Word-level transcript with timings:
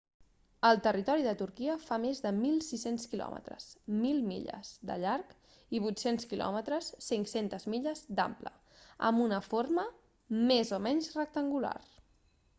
el 0.67 0.79
territori 0.85 1.25
de 1.25 1.31
turquia 1.39 1.73
fa 1.81 1.97
més 2.05 2.21
de 2.25 2.29
1.600 2.51 3.03
quilòmetres 3.11 3.67
1.000 3.97 4.23
milles 4.29 4.71
de 4.91 4.95
llarg 5.03 5.35
i 5.79 5.81
800 5.89 6.25
km 6.31 6.57
500 7.09 7.69
milles 7.75 8.03
d'ample 8.21 8.53
amb 9.11 9.25
una 9.27 9.43
forma 9.49 9.85
més 10.53 10.73
o 10.79 10.81
menys 10.89 11.13
rectangular 11.19 11.77